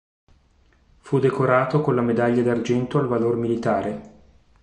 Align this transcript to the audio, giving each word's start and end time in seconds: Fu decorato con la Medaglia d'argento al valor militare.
Fu 0.97 1.19
decorato 1.19 1.81
con 1.81 1.93
la 1.93 2.01
Medaglia 2.01 2.41
d'argento 2.41 2.97
al 2.97 3.05
valor 3.05 3.35
militare. 3.35 4.11